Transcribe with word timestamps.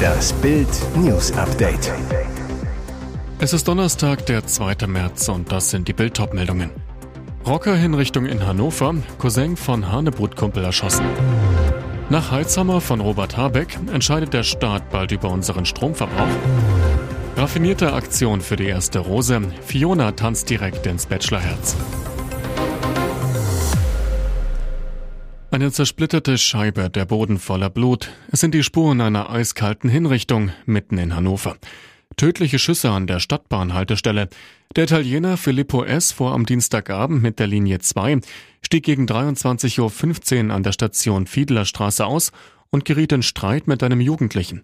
Das 0.00 0.32
Bild 0.34 0.68
News 0.96 1.32
Update. 1.32 1.92
Es 3.38 3.52
ist 3.52 3.66
Donnerstag, 3.68 4.26
der 4.26 4.46
2. 4.46 4.86
März 4.86 5.28
und 5.28 5.50
das 5.50 5.70
sind 5.70 5.88
die 5.88 5.92
Bild 5.92 6.18
meldungen 6.32 6.70
Rocker-Hinrichtung 7.46 8.26
in 8.26 8.46
Hannover, 8.46 8.94
Cousin 9.18 9.56
von 9.56 9.90
Hanebrutkumpel 9.90 10.62
erschossen. 10.62 11.06
Nach 12.10 12.30
Heizhammer 12.30 12.80
von 12.80 13.00
Robert 13.00 13.36
Habeck 13.36 13.78
entscheidet 13.92 14.34
der 14.34 14.42
Staat 14.42 14.90
bald 14.90 15.12
über 15.12 15.30
unseren 15.30 15.64
Stromverbrauch. 15.64 16.28
Raffinierte 17.36 17.92
Aktion 17.92 18.40
für 18.40 18.56
die 18.56 18.66
erste 18.66 18.98
Rose. 18.98 19.40
Fiona 19.64 20.12
tanzt 20.12 20.50
direkt 20.50 20.86
ins 20.86 21.06
Bachelorherz. 21.06 21.76
Eine 25.52 25.72
zersplitterte 25.72 26.38
Scheibe, 26.38 26.90
der 26.90 27.06
Boden 27.06 27.40
voller 27.40 27.70
Blut. 27.70 28.12
Es 28.30 28.38
sind 28.38 28.54
die 28.54 28.62
Spuren 28.62 29.00
einer 29.00 29.30
eiskalten 29.30 29.90
Hinrichtung 29.90 30.52
mitten 30.64 30.96
in 30.96 31.16
Hannover. 31.16 31.56
Tödliche 32.16 32.60
Schüsse 32.60 32.90
an 32.90 33.08
der 33.08 33.18
Stadtbahnhaltestelle. 33.18 34.28
Der 34.76 34.84
Italiener 34.84 35.36
Filippo 35.36 35.82
S. 35.82 36.12
fuhr 36.12 36.30
am 36.30 36.46
Dienstagabend 36.46 37.20
mit 37.20 37.40
der 37.40 37.48
Linie 37.48 37.80
2, 37.80 38.20
stieg 38.62 38.84
gegen 38.84 39.06
23.15 39.06 40.46
Uhr 40.46 40.54
an 40.54 40.62
der 40.62 40.70
Station 40.70 41.26
Fiedlerstraße 41.26 42.06
aus 42.06 42.30
und 42.70 42.84
geriet 42.84 43.10
in 43.10 43.24
Streit 43.24 43.66
mit 43.66 43.82
einem 43.82 44.00
Jugendlichen. 44.00 44.62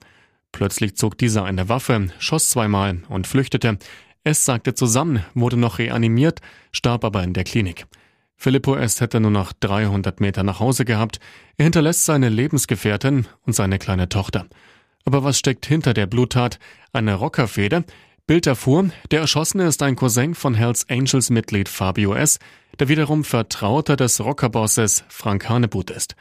Plötzlich 0.53 0.95
zog 0.95 1.19
dieser 1.19 1.45
eine 1.45 1.69
Waffe, 1.69 2.11
schoss 2.21 2.51
zweimal 2.51 2.99
und 3.09 3.27
flüchtete. 3.27 3.79
S. 4.23 4.45
sagte 4.45 4.75
zusammen, 4.75 5.25
wurde 5.35 5.57
noch 5.57 5.81
reanimiert, 5.81 6.43
starb 6.71 7.05
aber 7.05 7.25
in 7.25 7.33
der 7.33 7.43
Klinik. 7.43 7.87
Filippo 8.37 8.77
S. 8.77 9.01
hätte 9.01 9.19
nur 9.19 9.31
noch 9.31 9.53
300 9.53 10.21
Meter 10.21 10.43
nach 10.43 10.61
Hause 10.61 10.85
gehabt. 10.85 11.19
Er 11.57 11.65
hinterlässt 11.65 12.05
seine 12.05 12.29
Lebensgefährtin 12.29 13.27
und 13.47 13.55
seine 13.55 13.79
kleine 13.79 14.09
Tochter. 14.09 14.47
Aber 15.05 15.25
was 15.25 15.39
steckt 15.39 15.67
hinter 15.67 15.95
der 15.95 16.07
Bluttat? 16.07 16.59
Eine 16.93 17.15
Rockerfehde? 17.15 17.85
Bild 18.27 18.47
erfuhr, 18.47 18.91
der 19.11 19.21
Erschossene 19.21 19.67
ist 19.67 19.83
ein 19.83 19.97
Cousin 19.97 20.35
von 20.35 20.55
Hells 20.55 20.89
Angels 20.91 21.31
Mitglied 21.31 21.69
Fabio 21.69 22.15
S., 22.15 22.39
der 22.79 22.89
wiederum 22.89 23.25
Vertrauter 23.25 23.97
des 23.97 24.21
Rockerbosses 24.21 25.05
Frank 25.09 25.49
Hanebut 25.49 25.91
ist. 25.91 26.17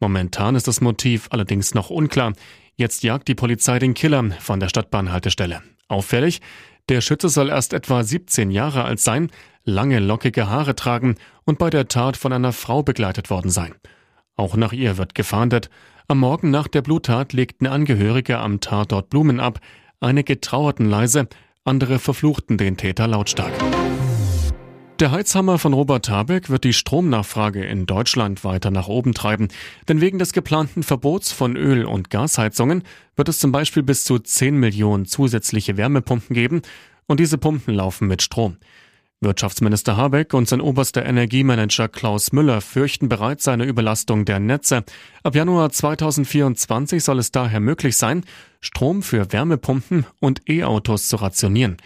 Momentan 0.00 0.56
ist 0.56 0.66
das 0.66 0.80
Motiv 0.80 1.28
allerdings 1.30 1.74
noch 1.74 1.90
unklar. 1.90 2.32
Jetzt 2.74 3.02
jagt 3.02 3.28
die 3.28 3.34
Polizei 3.34 3.78
den 3.78 3.94
Killer 3.94 4.30
von 4.40 4.58
der 4.58 4.68
Stadtbahnhaltestelle. 4.68 5.62
Auffällig, 5.88 6.40
der 6.88 7.00
Schütze 7.00 7.28
soll 7.28 7.50
erst 7.50 7.72
etwa 7.72 8.02
17 8.02 8.50
Jahre 8.50 8.84
alt 8.84 8.98
sein, 8.98 9.30
lange 9.64 9.98
lockige 9.98 10.48
Haare 10.48 10.74
tragen 10.74 11.16
und 11.44 11.58
bei 11.58 11.70
der 11.70 11.88
Tat 11.88 12.16
von 12.16 12.32
einer 12.32 12.52
Frau 12.52 12.82
begleitet 12.82 13.30
worden 13.30 13.50
sein. 13.50 13.74
Auch 14.36 14.56
nach 14.56 14.72
ihr 14.72 14.98
wird 14.98 15.14
gefahndet. 15.14 15.70
Am 16.08 16.18
Morgen 16.18 16.50
nach 16.50 16.68
der 16.68 16.82
Bluttat 16.82 17.32
legten 17.32 17.66
Angehörige 17.66 18.38
am 18.38 18.60
Tatort 18.60 19.10
Blumen 19.10 19.40
ab. 19.40 19.60
Einige 20.00 20.40
trauerten 20.40 20.86
leise, 20.86 21.28
andere 21.64 21.98
verfluchten 21.98 22.58
den 22.58 22.76
Täter 22.76 23.06
lautstark. 23.06 23.52
Der 25.02 25.10
Heizhammer 25.10 25.58
von 25.58 25.72
Robert 25.72 26.08
Habeck 26.10 26.48
wird 26.48 26.62
die 26.62 26.72
Stromnachfrage 26.72 27.64
in 27.64 27.86
Deutschland 27.86 28.44
weiter 28.44 28.70
nach 28.70 28.86
oben 28.86 29.14
treiben. 29.14 29.48
Denn 29.88 30.00
wegen 30.00 30.20
des 30.20 30.32
geplanten 30.32 30.84
Verbots 30.84 31.32
von 31.32 31.56
Öl- 31.56 31.86
und 31.86 32.08
Gasheizungen 32.08 32.84
wird 33.16 33.28
es 33.28 33.40
zum 33.40 33.50
Beispiel 33.50 33.82
bis 33.82 34.04
zu 34.04 34.20
10 34.20 34.56
Millionen 34.56 35.06
zusätzliche 35.06 35.76
Wärmepumpen 35.76 36.34
geben 36.34 36.62
und 37.06 37.18
diese 37.18 37.36
Pumpen 37.36 37.74
laufen 37.74 38.06
mit 38.06 38.22
Strom. 38.22 38.58
Wirtschaftsminister 39.22 39.96
Habeck 39.96 40.34
und 40.34 40.48
sein 40.48 40.60
oberster 40.60 41.06
Energiemanager 41.06 41.88
Klaus 41.88 42.32
Müller 42.32 42.60
fürchten 42.60 43.08
bereits 43.08 43.46
eine 43.48 43.64
Überlastung 43.64 44.24
der 44.24 44.40
Netze. 44.40 44.84
Ab 45.22 45.34
Januar 45.34 45.70
2024 45.70 47.02
soll 47.02 47.18
es 47.18 47.30
daher 47.30 47.60
möglich 47.60 47.96
sein, 47.96 48.24
Strom 48.60 49.02
für 49.02 49.32
Wärmepumpen 49.32 50.06
und 50.20 50.48
E-Autos 50.48 51.08
zu 51.08 51.16
rationieren. 51.16 51.76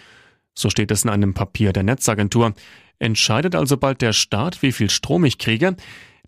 So 0.54 0.70
steht 0.70 0.90
es 0.90 1.04
in 1.04 1.10
einem 1.10 1.34
Papier 1.34 1.72
der 1.72 1.82
Netzagentur. 1.82 2.54
Entscheidet 2.98 3.54
also 3.54 3.76
bald 3.76 4.00
der 4.00 4.14
Staat, 4.14 4.62
wie 4.62 4.72
viel 4.72 4.88
Strom 4.88 5.24
ich 5.24 5.38
kriege? 5.38 5.76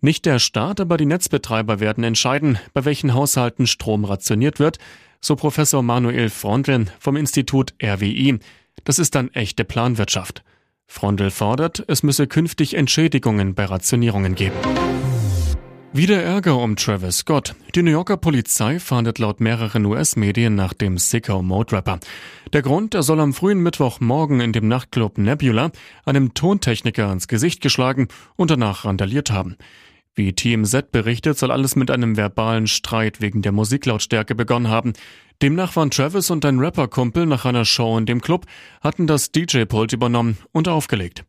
Nicht 0.00 0.26
der 0.26 0.38
Staat, 0.38 0.80
aber 0.80 0.96
die 0.96 1.06
Netzbetreiber 1.06 1.80
werden 1.80 2.04
entscheiden, 2.04 2.58
bei 2.74 2.84
welchen 2.84 3.14
Haushalten 3.14 3.66
Strom 3.66 4.04
rationiert 4.04 4.60
wird, 4.60 4.78
so 5.20 5.34
Professor 5.34 5.82
Manuel 5.82 6.28
Frontl 6.28 6.86
vom 7.00 7.16
Institut 7.16 7.74
RWI. 7.82 8.38
Das 8.84 8.98
ist 8.98 9.14
dann 9.14 9.32
echte 9.32 9.64
Planwirtschaft. 9.64 10.44
Frondel 10.88 11.30
fordert, 11.30 11.84
es 11.86 12.02
müsse 12.02 12.26
künftig 12.26 12.74
Entschädigungen 12.74 13.54
bei 13.54 13.66
Rationierungen 13.66 14.34
geben. 14.34 14.56
Wieder 15.92 16.22
Ärger 16.22 16.58
um 16.58 16.76
Travis 16.76 17.18
Scott. 17.18 17.54
Die 17.74 17.82
New 17.82 17.90
Yorker 17.90 18.16
Polizei 18.16 18.80
fahndet 18.80 19.18
laut 19.18 19.40
mehreren 19.40 19.84
US-Medien 19.84 20.54
nach 20.54 20.72
dem 20.72 20.96
Sicko 20.98 21.42
Mode 21.42 21.76
Rapper. 21.76 22.00
Der 22.52 22.62
Grund, 22.62 22.94
er 22.94 23.02
soll 23.02 23.20
am 23.20 23.34
frühen 23.34 23.62
Mittwochmorgen 23.62 24.40
in 24.40 24.52
dem 24.52 24.66
Nachtclub 24.66 25.18
Nebula 25.18 25.70
einem 26.04 26.34
Tontechniker 26.34 27.12
ins 27.12 27.28
Gesicht 27.28 27.60
geschlagen 27.60 28.08
und 28.36 28.50
danach 28.50 28.84
randaliert 28.84 29.30
haben. 29.30 29.56
Wie 30.18 30.32
TMZ 30.32 30.90
berichtet, 30.90 31.38
soll 31.38 31.52
alles 31.52 31.76
mit 31.76 31.92
einem 31.92 32.16
verbalen 32.16 32.66
Streit 32.66 33.20
wegen 33.20 33.40
der 33.40 33.52
Musiklautstärke 33.52 34.34
begonnen 34.34 34.66
haben. 34.68 34.94
Demnach 35.40 35.76
waren 35.76 35.92
Travis 35.92 36.30
und 36.30 36.44
ein 36.44 36.58
Rapperkumpel 36.58 37.24
nach 37.24 37.44
einer 37.44 37.64
Show 37.64 37.96
in 37.96 38.06
dem 38.06 38.20
Club, 38.20 38.46
hatten 38.80 39.06
das 39.06 39.30
DJ-Pult 39.30 39.92
übernommen 39.92 40.36
und 40.50 40.66
aufgelegt. 40.66 41.24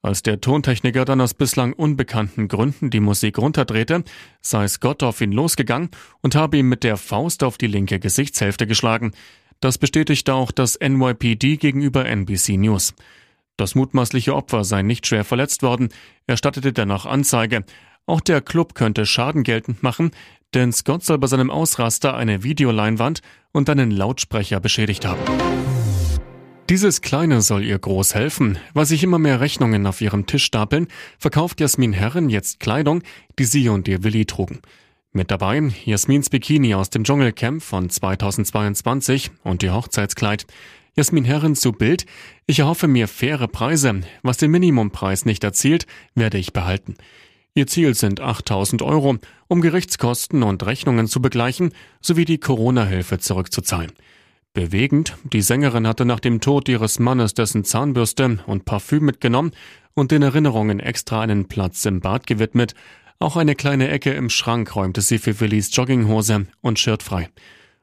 Als 0.00 0.22
der 0.22 0.40
Tontechniker 0.40 1.04
dann 1.04 1.20
aus 1.20 1.34
bislang 1.34 1.74
unbekannten 1.74 2.48
Gründen 2.48 2.88
die 2.88 3.00
Musik 3.00 3.36
runterdrehte, 3.36 4.02
sei 4.40 4.66
Scott 4.66 5.02
auf 5.02 5.20
ihn 5.20 5.32
losgegangen 5.32 5.90
und 6.22 6.34
habe 6.34 6.56
ihm 6.56 6.70
mit 6.70 6.84
der 6.84 6.96
Faust 6.96 7.44
auf 7.44 7.58
die 7.58 7.66
linke 7.66 8.00
Gesichtshälfte 8.00 8.66
geschlagen. 8.66 9.12
Das 9.60 9.76
bestätigte 9.76 10.32
auch 10.32 10.52
das 10.52 10.78
NYPD 10.80 11.58
gegenüber 11.58 12.06
NBC 12.06 12.56
News. 12.56 12.94
Das 13.58 13.74
mutmaßliche 13.74 14.34
Opfer 14.34 14.64
sei 14.64 14.80
nicht 14.80 15.06
schwer 15.06 15.24
verletzt 15.24 15.62
worden, 15.62 15.90
er 16.26 16.38
stattete 16.38 16.72
dennoch 16.72 17.04
Anzeige. 17.04 17.66
Auch 18.06 18.22
der 18.22 18.40
Club 18.40 18.74
könnte 18.74 19.04
Schaden 19.04 19.42
geltend 19.42 19.82
machen, 19.82 20.12
denn 20.54 20.72
Scott 20.72 21.04
soll 21.04 21.18
bei 21.18 21.26
seinem 21.26 21.50
Ausraster 21.50 22.16
eine 22.16 22.42
Videoleinwand 22.42 23.20
und 23.52 23.68
einen 23.70 23.90
Lautsprecher 23.90 24.60
beschädigt 24.60 25.04
haben. 25.06 25.20
Dieses 26.70 27.00
Kleine 27.00 27.42
soll 27.42 27.64
ihr 27.64 27.80
groß 27.80 28.14
helfen. 28.14 28.56
Weil 28.74 28.86
sich 28.86 29.02
immer 29.02 29.18
mehr 29.18 29.40
Rechnungen 29.40 29.88
auf 29.88 30.00
ihrem 30.00 30.26
Tisch 30.26 30.44
stapeln, 30.44 30.86
verkauft 31.18 31.60
Jasmin 31.60 31.92
Herren 31.92 32.30
jetzt 32.30 32.60
Kleidung, 32.60 33.02
die 33.40 33.44
sie 33.44 33.68
und 33.68 33.88
ihr 33.88 34.04
Willi 34.04 34.24
trugen. 34.24 34.60
Mit 35.12 35.32
dabei 35.32 35.60
Jasmins 35.84 36.30
Bikini 36.30 36.76
aus 36.76 36.88
dem 36.88 37.02
Dschungelcamp 37.02 37.60
von 37.60 37.90
2022 37.90 39.32
und 39.42 39.64
ihr 39.64 39.74
Hochzeitskleid. 39.74 40.46
Jasmin 40.94 41.24
Herren 41.24 41.56
zu 41.56 41.72
Bild. 41.72 42.06
Ich 42.46 42.60
erhoffe 42.60 42.86
mir 42.86 43.08
faire 43.08 43.48
Preise. 43.48 44.02
Was 44.22 44.36
den 44.36 44.52
Minimumpreis 44.52 45.24
nicht 45.24 45.42
erzielt, 45.42 45.88
werde 46.14 46.38
ich 46.38 46.52
behalten. 46.52 46.94
Ihr 47.54 47.66
Ziel 47.66 47.94
sind 47.94 48.20
8000 48.20 48.82
Euro, 48.82 49.16
um 49.48 49.60
Gerichtskosten 49.60 50.42
und 50.44 50.64
Rechnungen 50.64 51.08
zu 51.08 51.20
begleichen 51.20 51.72
sowie 52.00 52.24
die 52.24 52.38
Corona-Hilfe 52.38 53.18
zurückzuzahlen. 53.18 53.92
Bewegend, 54.52 55.16
die 55.24 55.42
Sängerin 55.42 55.86
hatte 55.86 56.04
nach 56.04 56.20
dem 56.20 56.40
Tod 56.40 56.68
ihres 56.68 56.98
Mannes 56.98 57.34
dessen 57.34 57.64
Zahnbürste 57.64 58.38
und 58.46 58.64
Parfüm 58.64 59.04
mitgenommen 59.04 59.52
und 59.94 60.12
den 60.12 60.22
Erinnerungen 60.22 60.80
extra 60.80 61.22
einen 61.22 61.46
Platz 61.48 61.84
im 61.84 62.00
Bad 62.00 62.26
gewidmet. 62.26 62.74
Auch 63.18 63.36
eine 63.36 63.54
kleine 63.54 63.88
Ecke 63.88 64.12
im 64.12 64.30
Schrank 64.30 64.74
räumte 64.74 65.02
sie 65.02 65.18
für 65.18 65.38
Willis 65.40 65.74
Jogginghose 65.74 66.46
und 66.60 66.78
Shirt 66.78 67.02
frei. 67.02 67.28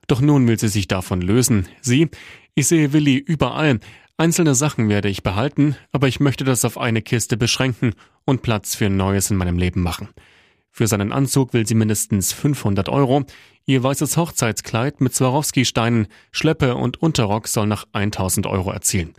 Doch 0.08 0.22
nun 0.22 0.48
will 0.48 0.60
sie 0.60 0.70
sich 0.70 0.88
davon 0.88 1.22
lösen. 1.22 1.68
Sie, 1.82 2.10
ich 2.56 2.68
sehe 2.68 2.94
Willi 2.94 3.18
überall, 3.18 3.80
Einzelne 4.20 4.56
Sachen 4.56 4.90
werde 4.90 5.10
ich 5.10 5.22
behalten, 5.22 5.76
aber 5.92 6.08
ich 6.08 6.20
möchte 6.20 6.44
das 6.44 6.66
auf 6.66 6.80
eine 6.80 7.04
Kiste 7.04 7.38
beschränken 7.38 7.94
und 8.26 8.42
Platz 8.42 8.74
für 8.74 8.90
Neues 8.90 9.30
in 9.30 9.38
meinem 9.38 9.60
Leben 9.60 9.84
machen. 9.84 10.10
Für 10.72 10.88
seinen 10.88 11.12
Anzug 11.12 11.54
will 11.54 11.68
sie 11.68 11.76
mindestens 11.76 12.34
500 12.34 12.90
Euro. 12.90 13.26
Ihr 13.68 13.84
weißes 13.84 14.18
Hochzeitskleid 14.18 15.02
mit 15.02 15.14
Swarovski-Steinen, 15.14 16.08
Schleppe 16.32 16.76
und 16.76 17.00
Unterrock 17.00 17.48
soll 17.48 17.68
nach 17.68 17.86
1000 17.94 18.48
Euro 18.48 18.72
erzielen. 18.72 19.14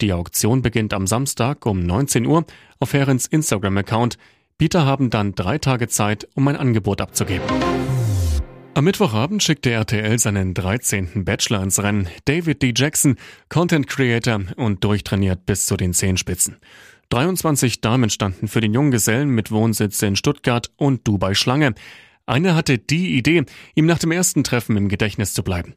Die 0.00 0.12
Auktion 0.12 0.62
beginnt 0.62 0.94
am 0.94 1.08
Samstag 1.08 1.66
um 1.66 1.80
19 1.80 2.24
Uhr 2.24 2.44
auf 2.78 2.92
Herrens 2.92 3.26
Instagram-Account. 3.26 4.18
Bieter 4.56 4.86
haben 4.86 5.10
dann 5.10 5.34
drei 5.34 5.58
Tage 5.58 5.88
Zeit, 5.88 6.28
um 6.34 6.46
ein 6.46 6.56
Angebot 6.56 7.00
abzugeben. 7.00 7.46
Am 8.74 8.84
Mittwochabend 8.84 9.42
schickte 9.42 9.70
RTL 9.70 10.18
seinen 10.18 10.54
13. 10.54 11.24
Bachelor 11.24 11.62
ins 11.62 11.82
Rennen. 11.82 12.08
David 12.26 12.62
D. 12.62 12.72
Jackson, 12.76 13.16
Content 13.48 13.88
Creator 13.88 14.40
und 14.56 14.84
durchtrainiert 14.84 15.46
bis 15.46 15.66
zu 15.66 15.76
den 15.76 15.94
Zehenspitzen. 15.94 16.58
23 17.08 17.80
Damen 17.80 18.10
standen 18.10 18.46
für 18.46 18.60
den 18.60 18.74
Junggesellen 18.74 19.30
mit 19.30 19.50
Wohnsitz 19.50 20.00
in 20.02 20.14
Stuttgart 20.14 20.70
und 20.76 21.08
Dubai 21.08 21.34
Schlange. 21.34 21.74
Eine 22.26 22.54
hatte 22.54 22.78
die 22.78 23.16
Idee, 23.16 23.44
ihm 23.74 23.86
nach 23.86 23.98
dem 23.98 24.12
ersten 24.12 24.44
Treffen 24.44 24.76
im 24.76 24.88
Gedächtnis 24.88 25.34
zu 25.34 25.42
bleiben. 25.42 25.74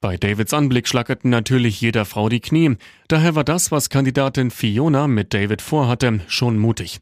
Bei 0.00 0.16
Davids 0.16 0.54
Anblick 0.54 0.88
schlackerten 0.88 1.28
natürlich 1.30 1.80
jeder 1.82 2.06
Frau 2.06 2.30
die 2.30 2.40
Knie. 2.40 2.76
Daher 3.08 3.34
war 3.34 3.44
das, 3.44 3.70
was 3.70 3.90
Kandidatin 3.90 4.50
Fiona 4.50 5.06
mit 5.06 5.34
David 5.34 5.60
vorhatte, 5.60 6.20
schon 6.26 6.56
mutig. 6.56 7.00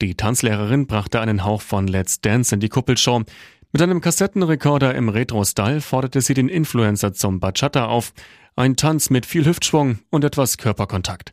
Die 0.00 0.16
Tanzlehrerin 0.16 0.88
brachte 0.88 1.20
einen 1.20 1.44
Hauch 1.44 1.62
von 1.62 1.86
Let's 1.86 2.20
Dance 2.20 2.52
in 2.52 2.60
die 2.60 2.68
Kuppelshow. 2.68 3.22
Mit 3.74 3.80
einem 3.80 4.02
Kassettenrekorder 4.02 4.94
im 4.94 5.08
Retro-Style 5.08 5.80
forderte 5.80 6.20
sie 6.20 6.34
den 6.34 6.50
Influencer 6.50 7.14
zum 7.14 7.40
Bachata 7.40 7.86
auf. 7.86 8.12
Ein 8.54 8.76
Tanz 8.76 9.08
mit 9.08 9.24
viel 9.24 9.46
Hüftschwung 9.46 10.00
und 10.10 10.24
etwas 10.24 10.58
Körperkontakt. 10.58 11.32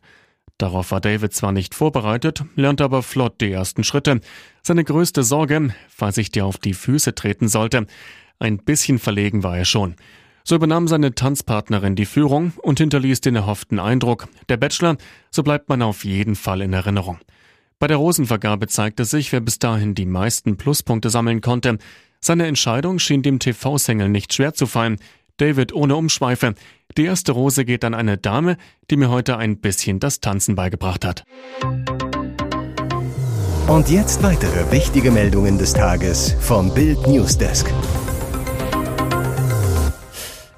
Darauf 0.56 0.90
war 0.90 1.02
David 1.02 1.34
zwar 1.34 1.52
nicht 1.52 1.74
vorbereitet, 1.74 2.44
lernte 2.56 2.84
aber 2.84 3.02
flott 3.02 3.42
die 3.42 3.52
ersten 3.52 3.84
Schritte. 3.84 4.20
Seine 4.62 4.84
größte 4.84 5.22
Sorge, 5.22 5.74
falls 5.90 6.16
ich 6.16 6.30
dir 6.30 6.46
auf 6.46 6.56
die 6.56 6.72
Füße 6.72 7.14
treten 7.14 7.46
sollte. 7.46 7.86
Ein 8.38 8.56
bisschen 8.56 8.98
verlegen 8.98 9.42
war 9.42 9.58
er 9.58 9.66
schon. 9.66 9.96
So 10.42 10.54
übernahm 10.54 10.88
seine 10.88 11.14
Tanzpartnerin 11.14 11.94
die 11.94 12.06
Führung 12.06 12.54
und 12.62 12.78
hinterließ 12.78 13.20
den 13.20 13.36
erhofften 13.36 13.78
Eindruck. 13.78 14.28
Der 14.48 14.56
Bachelor, 14.56 14.96
so 15.30 15.42
bleibt 15.42 15.68
man 15.68 15.82
auf 15.82 16.06
jeden 16.06 16.36
Fall 16.36 16.62
in 16.62 16.72
Erinnerung. 16.72 17.18
Bei 17.78 17.86
der 17.86 17.98
Rosenvergabe 17.98 18.66
zeigte 18.66 19.04
sich, 19.04 19.30
wer 19.30 19.40
bis 19.40 19.58
dahin 19.58 19.94
die 19.94 20.06
meisten 20.06 20.56
Pluspunkte 20.56 21.10
sammeln 21.10 21.42
konnte. 21.42 21.78
Seine 22.22 22.46
Entscheidung 22.46 22.98
schien 22.98 23.22
dem 23.22 23.38
TV-Sängel 23.38 24.10
nicht 24.10 24.34
schwer 24.34 24.52
zu 24.52 24.66
fallen. 24.66 24.98
David 25.38 25.72
ohne 25.72 25.96
Umschweife. 25.96 26.54
Die 26.98 27.04
erste 27.04 27.32
Rose 27.32 27.64
geht 27.64 27.82
an 27.82 27.94
eine 27.94 28.18
Dame, 28.18 28.58
die 28.90 28.96
mir 28.96 29.08
heute 29.08 29.38
ein 29.38 29.58
bisschen 29.58 30.00
das 30.00 30.20
Tanzen 30.20 30.54
beigebracht 30.54 31.06
hat. 31.06 31.24
Und 33.66 33.88
jetzt 33.88 34.22
weitere 34.22 34.70
wichtige 34.70 35.10
Meldungen 35.10 35.56
des 35.56 35.72
Tages 35.72 36.36
vom 36.40 36.74
Bild 36.74 37.06
Newsdesk. 37.06 37.72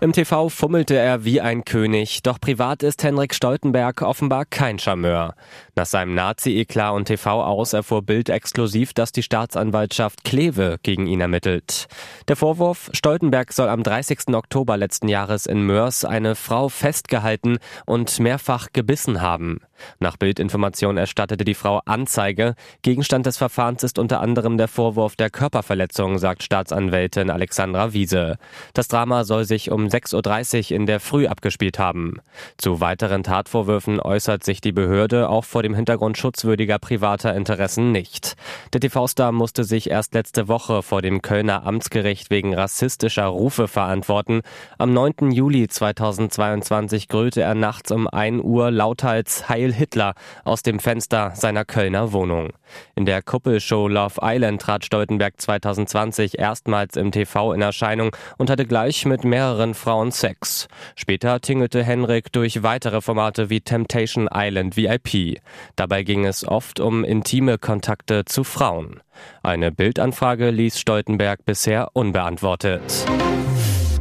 Im 0.01 0.13
TV 0.13 0.49
fummelte 0.49 0.97
er 0.97 1.25
wie 1.25 1.41
ein 1.41 1.65
König, 1.65 2.25
doch 2.25 2.41
privat 2.41 2.83
ist 2.83 3.05
Henrik 3.05 3.37
Stoltenberg 3.37 4.03
offenbar 4.03 4.47
kein 4.47 4.81
Charmeur. 4.81 5.37
Nach 5.75 5.87
seinem 5.87 6.15
Nazi-Eklat 6.15 6.93
und 6.93 7.07
TV 7.07 7.43
aus 7.43 7.73
erfuhr 7.73 8.03
Bild 8.03 8.29
exklusiv, 8.29 8.93
dass 8.93 9.11
die 9.11 9.23
Staatsanwaltschaft 9.23 10.23
Kleve 10.23 10.77
gegen 10.83 11.07
ihn 11.07 11.23
ermittelt. 11.23 11.89
Der 12.29 12.37
Vorwurf, 12.37 12.91
Stoltenberg 12.93 13.55
soll 13.55 13.71
am 13.71 13.83
30. 13.83 14.35
Oktober 14.35 14.77
letzten 14.77 15.09
Jahres 15.09 15.47
in 15.47 15.63
Mörs 15.63 16.05
eine 16.05 16.35
Frau 16.35 16.69
festgehalten 16.69 17.57
und 17.87 18.21
mehrfach 18.21 18.69
gebissen 18.75 19.23
haben. 19.23 19.61
Nach 19.99 20.19
Bildinformation 20.19 20.99
erstattete 20.99 21.45
die 21.45 21.55
Frau 21.55 21.81
Anzeige. 21.87 22.55
Gegenstand 22.83 23.25
des 23.27 23.39
Verfahrens 23.39 23.83
ist 23.83 23.99
unter 23.99 24.21
anderem 24.21 24.59
der 24.59 24.69
Vorwurf 24.69 25.17
der 25.17 25.31
Körperverletzung, 25.31 26.19
sagt 26.19 26.43
Staatsanwältin 26.43 27.31
Alexandra 27.31 27.93
Wiese. 27.93 28.37
Das 28.75 28.89
Drama 28.89 29.25
soll 29.25 29.45
sich 29.45 29.71
um 29.71 29.87
6.30 29.87 30.71
Uhr 30.71 30.77
in 30.77 30.87
der 30.87 31.01
Früh 31.01 31.27
abgespielt 31.27 31.79
haben. 31.79 32.19
Zu 32.59 32.81
weiteren 32.81 33.23
Tatvorwürfen 33.23 34.01
äußert 34.01 34.45
sich 34.45 34.61
die 34.61 34.73
Behörde 34.73 35.29
auch 35.29 35.45
vor 35.45 35.62
dem 35.63 35.75
Hintergrund 35.75 36.19
schutzwürdiger 36.19 36.79
privater 36.79 37.35
Interessen 37.35 37.93
nicht. 37.93 38.35
Der 38.73 38.81
TV-Star 38.81 39.33
musste 39.33 39.65
sich 39.65 39.91
erst 39.91 40.15
letzte 40.15 40.49
Woche 40.49 40.83
vor 40.83 41.03
dem 41.03 41.23
Kölner 41.23 41.65
Amtsgericht 41.67 42.31
wegen 42.31 42.55
rassistischer 42.55 43.27
Rufe 43.27 43.69
verantworten. 43.69 44.43
Am 44.79 44.93
9. 44.93 45.31
Juli 45.31 45.69
2022 45.69 47.09
grüllte 47.09 47.43
er 47.43 47.55
nachts 47.55 47.91
um 47.91 48.09
1 48.09 48.43
Uhr 48.43 48.71
lauthals 48.71 49.49
Heil 49.49 49.73
Hitler 49.73 50.15
aus 50.45 50.63
dem 50.63 50.79
Fenster 50.79 51.33
seiner 51.35 51.65
Kölner 51.65 52.13
Wohnung. 52.13 52.51
In 52.95 53.07
der 53.07 53.23
Kuppelshow 53.23 53.89
Love 53.89 54.21
Island 54.23 54.63
trat 54.63 54.85
Stoltenberg 54.85 55.41
2020 55.41 56.39
erstmals 56.39 56.97
im 56.97 57.13
TV 57.13 57.53
in 57.53 57.63
Erscheinung 57.63 58.15
und 58.39 58.51
hatte 58.51 58.67
gleich 58.67 59.07
mit 59.07 59.25
mehreren 59.25 59.75
Frauen 59.75 60.11
Sex. 60.11 60.69
Später 60.95 61.41
tingelte 61.41 61.83
Henrik 61.83 62.33
durch 62.33 62.63
weitere 62.63 63.01
Formate 63.01 63.51
wie 63.51 63.61
Temptation 63.61 64.29
Island 64.33 64.77
VIP. 64.77 65.41
Dabei 65.77 66.03
ging 66.03 66.25
es 66.25 66.47
oft 66.47 66.81
um 66.81 67.05
intime 67.05 67.59
Kontakte 67.59 68.25
zu 68.25 68.45
Frauen. 68.45 69.01
Eine 69.43 69.73
Bildanfrage 69.73 70.51
ließ 70.51 70.79
Stoltenberg 70.79 71.45
bisher 71.45 71.91
unbeantwortet. 71.95 72.83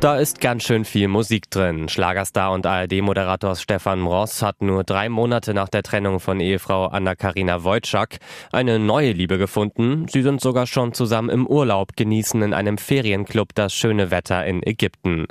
Da 0.01 0.17
ist 0.17 0.41
ganz 0.41 0.63
schön 0.63 0.83
viel 0.83 1.07
Musik 1.07 1.51
drin. 1.51 1.87
Schlagerstar 1.87 2.53
und 2.53 2.65
ARD-Moderator 2.65 3.55
Stefan 3.55 4.07
Ross 4.07 4.41
hat 4.41 4.63
nur 4.63 4.83
drei 4.83 5.09
Monate 5.09 5.53
nach 5.53 5.69
der 5.69 5.83
Trennung 5.83 6.19
von 6.19 6.39
Ehefrau 6.39 6.87
Anna-Karina 6.87 7.63
Wojcik 7.63 8.17
eine 8.51 8.79
neue 8.79 9.11
Liebe 9.11 9.37
gefunden. 9.37 10.07
Sie 10.09 10.23
sind 10.23 10.41
sogar 10.41 10.65
schon 10.65 10.95
zusammen 10.95 11.29
im 11.29 11.45
Urlaub, 11.45 11.95
genießen 11.95 12.41
in 12.41 12.55
einem 12.55 12.79
Ferienclub 12.79 13.53
das 13.53 13.75
schöne 13.75 14.09
Wetter 14.09 14.43
in 14.43 14.65
Ägypten. 14.65 15.27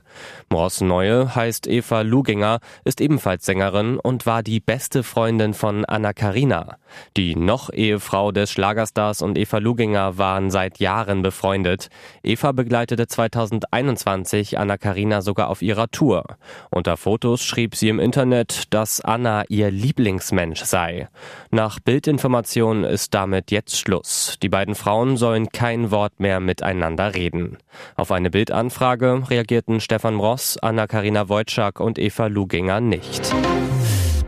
Ross 0.52 0.80
Neue 0.80 1.34
heißt 1.34 1.66
Eva 1.66 2.02
Luginger, 2.02 2.60
ist 2.84 3.00
ebenfalls 3.00 3.46
Sängerin 3.46 3.98
und 3.98 4.24
war 4.24 4.44
die 4.44 4.60
beste 4.60 5.02
Freundin 5.02 5.52
von 5.52 5.84
Anna-Karina. 5.84 6.76
Die 7.16 7.34
noch 7.34 7.72
Ehefrau 7.72 8.30
des 8.30 8.52
Schlagerstars 8.52 9.20
und 9.20 9.36
Eva 9.36 9.58
Luginger 9.58 10.16
waren 10.16 10.52
seit 10.52 10.78
Jahren 10.78 11.22
befreundet. 11.22 11.88
Eva 12.22 12.52
begleitete 12.52 13.08
2021 13.08 14.59
Anna 14.60 14.76
Karina 14.76 15.22
sogar 15.22 15.48
auf 15.48 15.62
ihrer 15.62 15.90
Tour. 15.90 16.24
Unter 16.70 16.96
Fotos 16.96 17.42
schrieb 17.42 17.74
sie 17.74 17.88
im 17.88 17.98
Internet, 17.98 18.72
dass 18.74 19.00
Anna 19.00 19.44
ihr 19.48 19.70
Lieblingsmensch 19.70 20.62
sei. 20.62 21.08
Nach 21.50 21.80
Bildinformationen 21.80 22.84
ist 22.84 23.14
damit 23.14 23.50
jetzt 23.50 23.78
Schluss. 23.78 24.36
Die 24.42 24.48
beiden 24.48 24.74
Frauen 24.74 25.16
sollen 25.16 25.48
kein 25.48 25.90
Wort 25.90 26.20
mehr 26.20 26.40
miteinander 26.40 27.14
reden. 27.14 27.56
Auf 27.96 28.12
eine 28.12 28.30
Bildanfrage 28.30 29.22
reagierten 29.28 29.80
Stefan 29.80 30.16
Ross, 30.16 30.58
Anna 30.58 30.86
Karina 30.86 31.28
Wojcik 31.28 31.80
und 31.80 31.98
Eva 31.98 32.26
Luginger 32.26 32.80
nicht. 32.80 33.34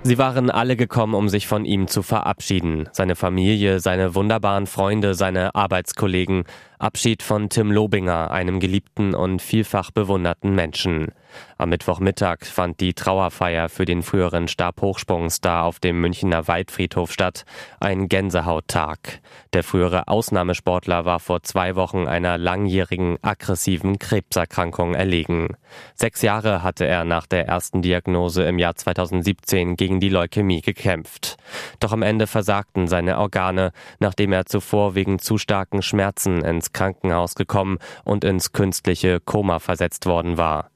Sie 0.04 0.18
waren 0.18 0.50
alle 0.50 0.76
gekommen, 0.76 1.14
um 1.14 1.28
sich 1.28 1.46
von 1.46 1.64
ihm 1.64 1.86
zu 1.86 2.02
verabschieden. 2.02 2.88
Seine 2.90 3.14
Familie, 3.14 3.78
seine 3.78 4.16
wunderbaren 4.16 4.66
Freunde, 4.66 5.14
seine 5.14 5.54
Arbeitskollegen. 5.54 6.42
Abschied 6.80 7.22
von 7.22 7.48
Tim 7.48 7.70
Lobinger, 7.70 8.32
einem 8.32 8.58
geliebten 8.58 9.14
und 9.14 9.40
vielfach 9.40 9.92
bewunderten 9.92 10.56
Menschen. 10.56 11.12
Am 11.58 11.70
Mittwochmittag 11.70 12.44
fand 12.44 12.80
die 12.80 12.94
Trauerfeier 12.94 13.68
für 13.68 13.84
den 13.84 14.02
früheren 14.02 14.48
Stabhochsprungstar 14.48 15.64
auf 15.64 15.80
dem 15.80 16.00
Münchner 16.00 16.48
Waldfriedhof 16.48 17.12
statt. 17.12 17.44
Ein 17.80 18.08
Gänsehauttag. 18.08 19.20
Der 19.52 19.62
frühere 19.62 20.08
Ausnahmesportler 20.08 21.04
war 21.04 21.20
vor 21.20 21.42
zwei 21.42 21.76
Wochen 21.76 22.06
einer 22.06 22.38
langjährigen 22.38 23.18
aggressiven 23.22 23.98
Krebserkrankung 23.98 24.94
erlegen. 24.94 25.56
Sechs 25.94 26.22
Jahre 26.22 26.62
hatte 26.62 26.86
er 26.86 27.04
nach 27.04 27.26
der 27.26 27.46
ersten 27.46 27.82
Diagnose 27.82 28.44
im 28.44 28.58
Jahr 28.58 28.74
2017 28.74 29.76
gegen 29.76 30.00
die 30.00 30.08
Leukämie 30.08 30.60
gekämpft. 30.60 31.36
Doch 31.80 31.92
am 31.92 32.02
Ende 32.02 32.26
versagten 32.26 32.88
seine 32.88 33.18
Organe, 33.18 33.72
nachdem 33.98 34.32
er 34.32 34.46
zuvor 34.46 34.94
wegen 34.94 35.18
zu 35.18 35.38
starken 35.38 35.82
Schmerzen 35.82 36.42
ins 36.42 36.72
Krankenhaus 36.72 37.34
gekommen 37.34 37.78
und 38.04 38.24
ins 38.24 38.52
künstliche 38.52 39.20
Koma 39.20 39.58
versetzt 39.58 40.06
worden 40.06 40.38
war. 40.38 40.70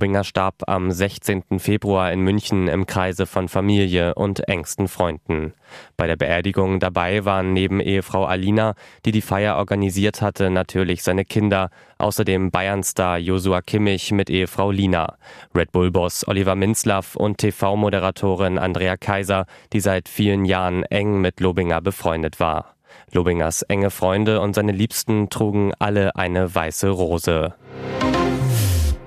Lobinger 0.00 0.24
starb 0.24 0.62
am 0.66 0.90
16. 0.90 1.58
Februar 1.58 2.10
in 2.10 2.20
München 2.20 2.68
im 2.68 2.86
Kreise 2.86 3.26
von 3.26 3.50
Familie 3.50 4.14
und 4.14 4.48
engsten 4.48 4.88
Freunden. 4.88 5.52
Bei 5.98 6.06
der 6.06 6.16
Beerdigung 6.16 6.80
dabei 6.80 7.26
waren 7.26 7.52
neben 7.52 7.80
Ehefrau 7.80 8.24
Alina, 8.24 8.76
die 9.04 9.12
die 9.12 9.20
Feier 9.20 9.56
organisiert 9.56 10.22
hatte, 10.22 10.48
natürlich 10.48 11.02
seine 11.02 11.26
Kinder, 11.26 11.68
außerdem 11.98 12.50
Bayernstar 12.50 13.18
Josua 13.18 13.60
Kimmich 13.60 14.10
mit 14.10 14.30
Ehefrau 14.30 14.70
Lina, 14.70 15.18
Red 15.54 15.70
Bull-Boss 15.70 16.26
Oliver 16.26 16.54
Minzlaff 16.54 17.14
und 17.14 17.36
TV-Moderatorin 17.36 18.56
Andrea 18.56 18.96
Kaiser, 18.96 19.44
die 19.74 19.80
seit 19.80 20.08
vielen 20.08 20.46
Jahren 20.46 20.82
eng 20.84 21.20
mit 21.20 21.40
Lobinger 21.40 21.82
befreundet 21.82 22.40
war. 22.40 22.74
Lobingers 23.12 23.60
enge 23.64 23.90
Freunde 23.90 24.40
und 24.40 24.54
seine 24.54 24.72
Liebsten 24.72 25.28
trugen 25.28 25.74
alle 25.78 26.16
eine 26.16 26.54
weiße 26.54 26.88
Rose. 26.88 27.52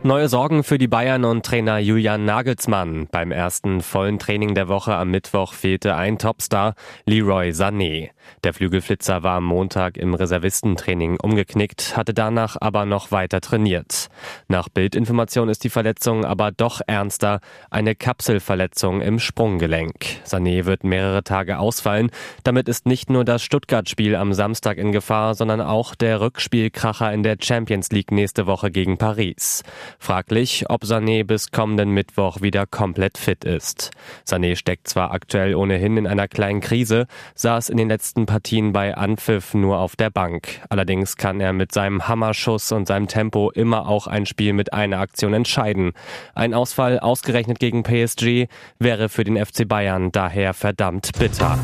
Neue 0.06 0.28
Sorgen 0.28 0.66
für 0.66 0.78
die 0.78 0.90
Bayern 0.90 1.24
und 1.24 1.46
Trainer 1.46 1.78
Julian 1.78 2.26
Nagelsmann. 2.26 3.08
Beim 3.10 3.32
ersten 3.32 3.80
vollen 3.80 4.20
Training 4.20 4.54
der 4.54 4.68
Woche 4.68 4.96
am 4.96 5.12
Mittwoch 5.12 5.54
fehlte 5.54 5.96
ein 5.96 6.18
Topstar, 6.18 6.76
Leroy 7.06 7.52
Sané. 7.52 8.10
Der 8.44 8.54
Flügelflitzer 8.54 9.24
war 9.24 9.38
am 9.38 9.46
Montag 9.46 9.96
im 9.96 10.14
Reservistentraining 10.14 11.18
umgeknickt, 11.22 11.96
hatte 11.96 12.14
danach 12.14 12.58
aber 12.60 12.86
noch 12.86 13.12
weiter 13.12 13.40
trainiert. 13.40 14.10
Nach 14.50 14.68
Bildinformation 14.68 15.48
ist 15.48 15.64
die 15.64 15.70
Verletzung 15.70 16.26
aber 16.26 16.52
doch 16.52 16.82
ernster, 16.86 17.40
eine 17.70 17.96
Kapselverletzung 17.96 19.00
im 19.00 19.20
Sprunggelenk. 19.20 19.96
Sané 20.26 20.66
wird 20.66 20.84
mehrere 20.84 21.24
Tage 21.24 21.60
ausfallen. 21.60 22.12
Damit 22.44 22.68
ist 22.68 22.86
nicht 22.86 23.10
nur 23.10 23.24
das 23.24 23.42
Stuttgart-Spiel 23.42 24.18
am 24.18 24.34
Samstag 24.34 24.78
in 24.78 24.92
Gefahr, 24.92 25.34
sondern 25.34 25.62
auch 25.62 25.96
der 25.96 26.20
Rückspielkracher 26.20 27.14
in 27.14 27.24
der 27.24 27.38
Champions 27.42 27.90
League 27.92 28.12
nächste 28.12 28.48
Woche 28.48 28.70
gegen 28.70 28.98
Paris. 28.98 29.64
Fraglich, 30.00 30.66
ob 30.70 30.84
Sané 30.84 31.24
bis 31.24 31.52
kommenden 31.52 31.92
Mittwoch 31.92 32.42
wieder 32.42 32.66
komplett 32.66 33.18
fit 33.18 33.44
ist. 33.44 33.92
Sané 34.28 34.56
steckt 34.56 34.88
zwar 34.88 35.12
aktuell 35.12 35.56
ohnehin 35.56 35.98
in 35.98 36.08
einer 36.08 36.28
kleinen 36.28 36.62
Krise, 36.62 37.08
saß 37.36 37.70
in 37.70 37.78
den 37.78 37.90
letzten 37.90 38.26
Partien 38.26 38.74
bei 38.74 38.96
Anpfiff 38.96 39.54
nur 39.54 39.80
auf 39.80 39.96
der 39.96 40.10
Bank. 40.10 40.62
Allerdings 40.70 41.18
kann 41.18 41.40
er 41.40 41.54
mit 41.54 41.72
seinem 41.72 42.08
Hammerschuss 42.08 42.72
und 42.72 42.88
seinem 42.88 43.08
Tempo 43.08 43.52
immer 43.52 43.88
auch 43.88 44.08
ein 44.08 44.26
Spiel 44.26 44.54
mit 44.54 44.74
einer 44.74 45.00
Aktion 45.00 45.34
entscheiden. 45.34 45.94
Ein 46.36 46.54
Ausfall 46.54 47.00
ausgerechnet 47.00 47.60
gegen 47.60 47.84
PSG 47.84 48.48
wäre 48.80 49.10
für 49.10 49.24
den 49.24 49.44
FC 49.44 49.68
Bayern 49.68 50.12
daher 50.12 50.54
verdammt 50.54 51.12
bitter. 51.18 51.60